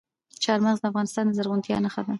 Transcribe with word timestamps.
چار 0.43 0.59
مغز 0.65 0.79
د 0.81 0.85
افغانستان 0.91 1.23
د 1.27 1.31
زرغونتیا 1.37 1.77
نښه 1.85 2.01
ده. 2.05 2.09